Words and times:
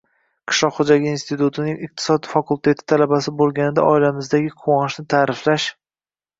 £ishloq 0.51 0.77
xo`jaligi 0.77 1.11
institutining 1.15 1.77
iqtisod 1.89 2.31
fakulteti 2.33 2.87
talabasi 2.93 3.35
bo`lganida 3.43 3.87
oilamizdagi 3.93 4.53
quvonchni 4.65 5.09
ta`riflash 5.17 5.71